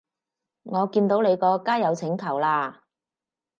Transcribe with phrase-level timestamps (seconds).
[0.63, 2.85] 我見到你個加友請求啦